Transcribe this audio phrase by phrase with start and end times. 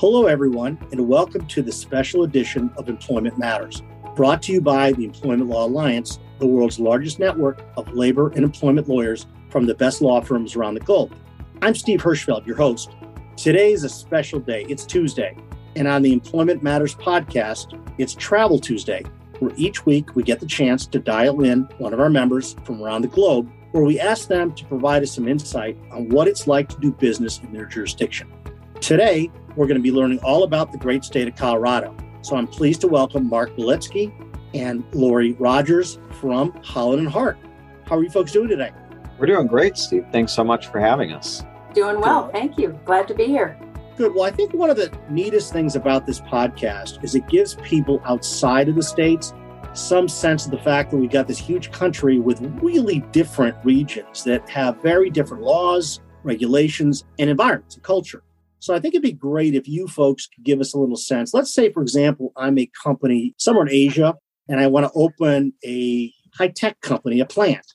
[0.00, 3.82] Hello, everyone, and welcome to the special edition of Employment Matters,
[4.16, 8.42] brought to you by the Employment Law Alliance, the world's largest network of labor and
[8.42, 11.14] employment lawyers from the best law firms around the globe.
[11.60, 12.92] I'm Steve Hirschfeld, your host.
[13.36, 14.64] Today is a special day.
[14.70, 15.36] It's Tuesday.
[15.76, 19.04] And on the Employment Matters podcast, it's Travel Tuesday,
[19.38, 22.82] where each week we get the chance to dial in one of our members from
[22.82, 26.46] around the globe, where we ask them to provide us some insight on what it's
[26.46, 28.32] like to do business in their jurisdiction.
[28.80, 31.96] Today, we're going to be learning all about the great state of Colorado.
[32.22, 34.12] So I'm pleased to welcome Mark Wiletsky
[34.54, 37.38] and Laurie Rogers from Holland and Hart.
[37.86, 38.72] How are you folks doing today?
[39.18, 40.06] We're doing great, Steve.
[40.12, 41.42] Thanks so much for having us.
[41.74, 42.30] Doing well.
[42.30, 42.78] Thank you.
[42.84, 43.58] Glad to be here.
[43.96, 44.14] Good.
[44.14, 48.00] Well, I think one of the neatest things about this podcast is it gives people
[48.04, 49.32] outside of the states
[49.72, 54.24] some sense of the fact that we've got this huge country with really different regions
[54.24, 58.22] that have very different laws, regulations, and environments and culture.
[58.60, 61.34] So I think it'd be great if you folks could give us a little sense.
[61.34, 64.14] Let's say, for example, I'm a company somewhere in Asia
[64.48, 67.74] and I want to open a high tech company, a plant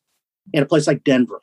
[0.53, 1.41] in a place like Denver.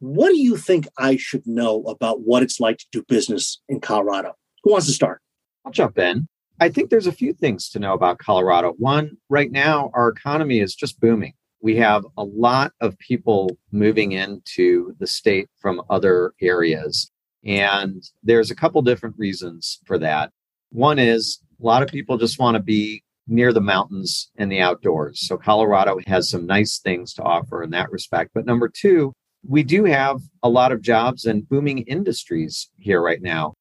[0.00, 3.80] What do you think I should know about what it's like to do business in
[3.80, 4.34] Colorado?
[4.64, 5.20] Who wants to start?
[5.64, 6.26] I'll jump in.
[6.60, 8.74] I think there's a few things to know about Colorado.
[8.78, 11.32] One, right now, our economy is just booming.
[11.60, 17.10] We have a lot of people moving into the state from other areas.
[17.44, 20.30] And there's a couple different reasons for that.
[20.70, 24.60] One is a lot of people just want to be near the mountains and the
[24.60, 25.26] outdoors.
[25.26, 28.30] So Colorado has some nice things to offer in that respect.
[28.34, 29.12] But number two,
[29.46, 33.54] we do have a lot of jobs and booming industries here right now.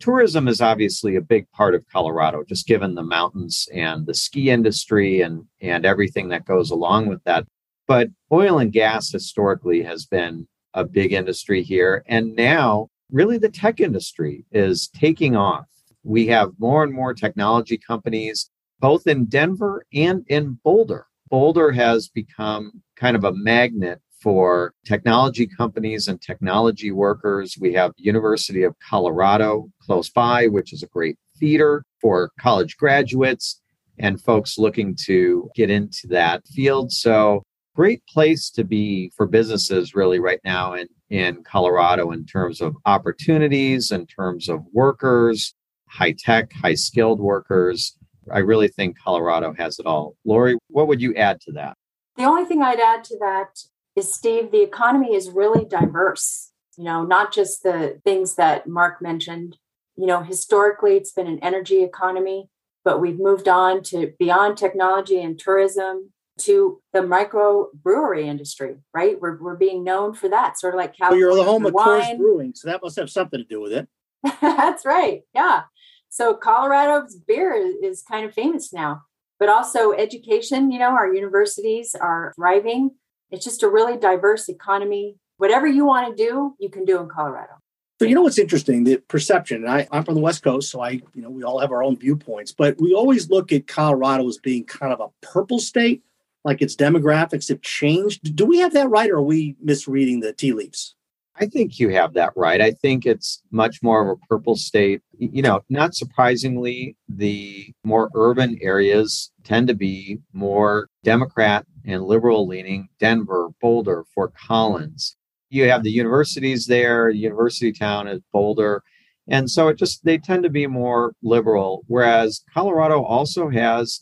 [0.00, 4.50] Tourism is obviously a big part of Colorado, just given the mountains and the ski
[4.50, 7.46] industry and, and everything that goes along with that.
[7.86, 12.02] But oil and gas historically has been a big industry here.
[12.06, 15.66] And now really the tech industry is taking off.
[16.02, 21.06] We have more and more technology companies, both in Denver and in Boulder.
[21.30, 27.58] Boulder has become kind of a magnet for technology companies and technology workers.
[27.60, 33.60] We have University of Colorado close by, which is a great feeder for college graduates
[33.98, 36.90] and folks looking to get into that field.
[36.90, 42.60] So great place to be for businesses really right now in, in Colorado in terms
[42.60, 45.54] of opportunities, in terms of workers,
[45.88, 47.96] high tech, high skilled workers.
[48.32, 50.16] I really think Colorado has it all.
[50.24, 51.76] Laurie, what would you add to that?
[52.16, 53.58] The only thing I'd add to that
[53.96, 56.52] is, Steve, the economy is really diverse.
[56.78, 59.58] You know, not just the things that Mark mentioned.
[59.96, 62.48] You know, historically, it's been an energy economy,
[62.84, 69.20] but we've moved on to beyond technology and tourism to the micro brewery industry, right?
[69.20, 71.26] We're, we're being known for that, sort of like California.
[71.26, 73.72] Well, you're the home of Coors Brewing, so that must have something to do with
[73.72, 73.88] it.
[74.40, 75.22] That's right.
[75.34, 75.62] Yeah.
[76.08, 79.02] So Colorado's beer is, kind of famous now,
[79.38, 80.70] but also education.
[80.70, 82.92] You know, our universities are thriving.
[83.30, 85.16] It's just a really diverse economy.
[85.38, 87.54] Whatever you want to do, you can do in Colorado.
[88.00, 88.84] So you know what's interesting?
[88.84, 89.66] The perception.
[89.68, 91.96] I, I'm from the West Coast, so I, you know, we all have our own
[91.96, 96.02] viewpoints, but we always look at Colorado as being kind of a purple state
[96.44, 98.36] like its demographics have changed.
[98.36, 100.94] Do we have that right, or are we misreading the tea leaves?
[101.36, 102.60] I think you have that right.
[102.60, 105.02] I think it's much more of a purple state.
[105.18, 112.46] You know, not surprisingly, the more urban areas tend to be more Democrat and liberal
[112.46, 115.16] leaning Denver, Boulder, Fort Collins.
[115.50, 118.82] You have the universities there, university town is Boulder.
[119.26, 121.82] And so it just, they tend to be more liberal.
[121.88, 123.98] Whereas Colorado also has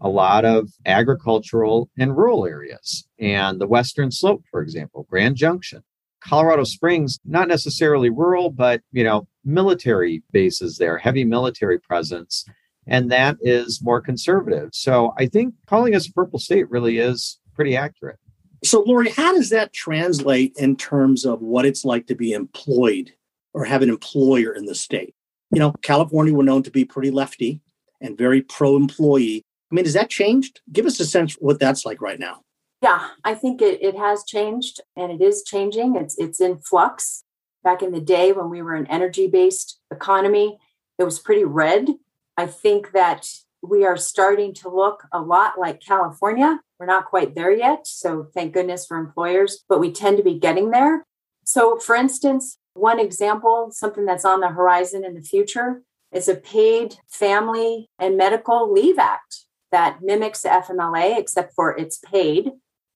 [0.00, 3.06] a lot of agricultural and rural areas.
[3.18, 5.82] And the Western Slope, for example, Grand Junction,
[6.20, 12.44] Colorado Springs, not necessarily rural, but you know, military bases there, heavy military presence.
[12.86, 14.70] And that is more conservative.
[14.72, 18.18] So I think calling us a purple state really is pretty accurate.
[18.64, 23.12] So, Laurie, how does that translate in terms of what it's like to be employed
[23.52, 25.14] or have an employer in the state?
[25.52, 27.60] You know, California, we're known to be pretty lefty
[28.00, 29.44] and very pro employee.
[29.70, 30.60] I mean, has that changed?
[30.72, 32.42] Give us a sense what that's like right now.
[32.82, 35.96] Yeah, I think it, it has changed and it is changing.
[35.96, 37.24] It's it's in flux.
[37.64, 40.58] Back in the day when we were an energy-based economy,
[40.98, 41.88] it was pretty red.
[42.36, 43.28] I think that
[43.60, 46.60] we are starting to look a lot like California.
[46.78, 47.86] We're not quite there yet.
[47.86, 51.04] So thank goodness for employers, but we tend to be getting there.
[51.44, 55.82] So, for instance, one example, something that's on the horizon in the future,
[56.12, 61.98] is a paid family and medical leave act that mimics the FMLA, except for it's
[61.98, 62.50] paid.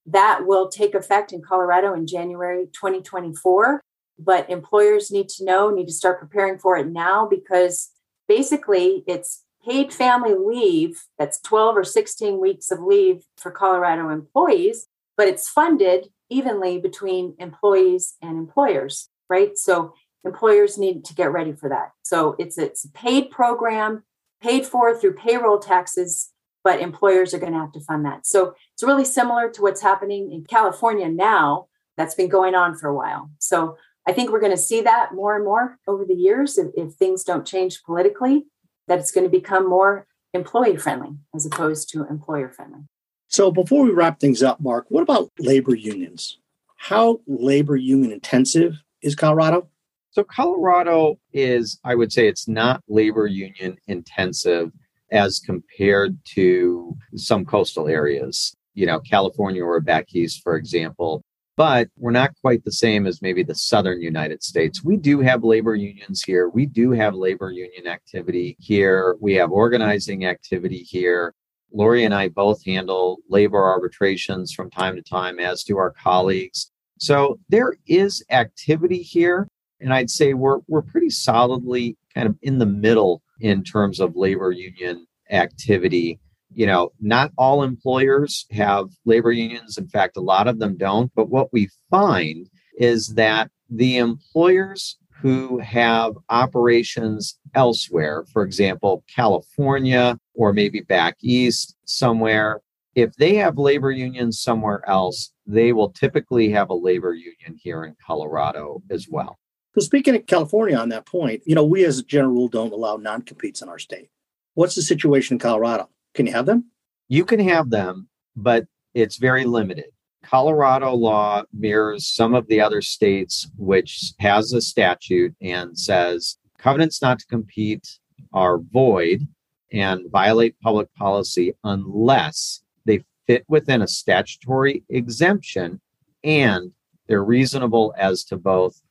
[0.05, 3.81] That will take effect in Colorado in January 2024.
[4.17, 7.89] But employers need to know, need to start preparing for it now because
[8.27, 14.87] basically it's paid family leave that's 12 or 16 weeks of leave for Colorado employees,
[15.17, 19.57] but it's funded evenly between employees and employers, right?
[19.57, 21.91] So employers need to get ready for that.
[22.03, 24.03] So it's it's a paid program,
[24.41, 26.30] paid for through payroll taxes,
[26.63, 28.25] but employers are going to have to fund that.
[28.25, 31.67] So it's really similar to what's happening in California now.
[31.97, 33.29] That's been going on for a while.
[33.39, 33.77] So
[34.07, 36.93] I think we're going to see that more and more over the years if, if
[36.93, 38.45] things don't change politically
[38.87, 42.81] that it's going to become more employee friendly as opposed to employer friendly.
[43.27, 46.39] So before we wrap things up, Mark, what about labor unions?
[46.77, 49.69] How labor union intensive is Colorado?
[50.11, 54.71] So Colorado is, I would say, it's not labor union intensive
[55.11, 58.55] as compared to some coastal areas.
[58.73, 61.23] You know, California or back east, for example,
[61.57, 64.83] but we're not quite the same as maybe the southern United States.
[64.83, 66.49] We do have labor unions here.
[66.49, 69.17] We do have labor union activity here.
[69.19, 71.33] We have organizing activity here.
[71.73, 76.71] Laurie and I both handle labor arbitrations from time to time, as do our colleagues.
[76.99, 79.47] So there is activity here.
[79.79, 84.15] And I'd say we're, we're pretty solidly kind of in the middle in terms of
[84.15, 86.19] labor union activity
[86.53, 89.77] you know, not all employers have labor unions.
[89.77, 91.11] In fact, a lot of them don't.
[91.15, 100.17] But what we find is that the employers who have operations elsewhere, for example, California
[100.33, 102.61] or maybe back east somewhere,
[102.95, 107.85] if they have labor unions somewhere else, they will typically have a labor union here
[107.85, 109.37] in Colorado as well.
[109.73, 112.73] So, speaking of California on that point, you know, we as a general rule don't
[112.73, 114.09] allow non competes in our state.
[114.53, 115.89] What's the situation in Colorado?
[116.13, 116.65] Can you have them?
[117.07, 119.85] You can have them, but it's very limited.
[120.23, 127.01] Colorado law mirrors some of the other states, which has a statute and says covenants
[127.01, 127.87] not to compete
[128.33, 129.27] are void
[129.71, 135.79] and violate public policy unless they fit within a statutory exemption
[136.23, 136.71] and
[137.07, 138.81] they're reasonable as to both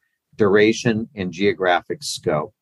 [0.41, 2.55] duration and geographic scope.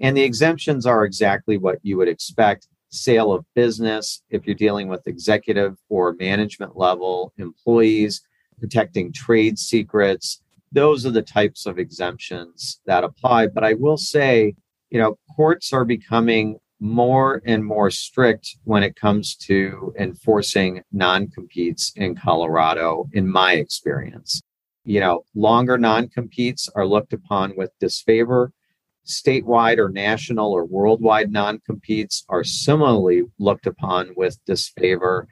[0.00, 4.88] And the exemptions are exactly what you would expect sale of business, if you're dealing
[4.88, 8.22] with executive or management level employees,
[8.58, 10.42] protecting trade secrets,
[10.72, 13.48] those are the types of exemptions that apply.
[13.48, 14.54] But I will say,
[14.88, 21.28] you know, courts are becoming more and more strict when it comes to enforcing non
[21.28, 24.40] competes in Colorado, in my experience.
[24.88, 28.52] You know, longer non competes are looked upon with disfavor
[29.06, 35.28] statewide or national or worldwide non competes are similarly looked upon with disfavor.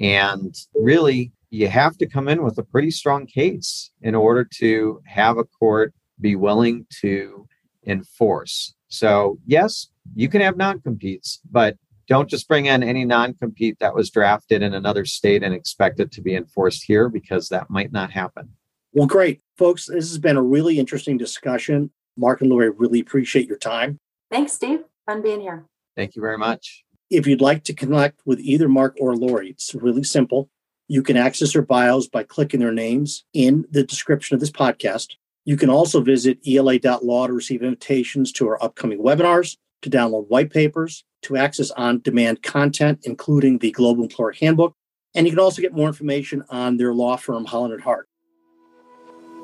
[0.00, 5.00] And really, you have to come in with a pretty strong case in order to
[5.06, 7.48] have a court be willing to
[7.84, 8.74] enforce.
[8.86, 11.76] So, yes, you can have non competes, but
[12.06, 15.98] don't just bring in any non compete that was drafted in another state and expect
[15.98, 18.50] it to be enforced here because that might not happen.
[18.94, 19.40] Well, great.
[19.58, 21.90] Folks, this has been a really interesting discussion.
[22.16, 23.98] Mark and Laurie, really appreciate your time.
[24.30, 24.84] Thanks, Steve.
[25.04, 25.66] Fun being here.
[25.96, 26.84] Thank you very much.
[27.10, 30.48] If you'd like to connect with either Mark or Laurie, it's really simple.
[30.86, 35.14] You can access their bios by clicking their names in the description of this podcast.
[35.44, 40.50] You can also visit ela.law to receive invitations to our upcoming webinars, to download white
[40.50, 44.74] papers, to access on demand content, including the Global Employer Handbook.
[45.14, 48.08] And you can also get more information on their law firm, Holland and Hart.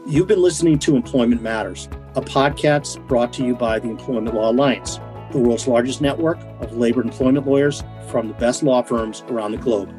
[0.07, 4.51] You've been listening to Employment Matters, a podcast brought to you by the Employment Law
[4.51, 4.99] Alliance,
[5.31, 9.53] the world's largest network of labor and employment lawyers from the best law firms around
[9.53, 9.95] the globe.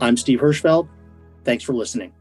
[0.00, 0.88] I'm Steve Hirschfeld.
[1.44, 2.12] Thanks for listening.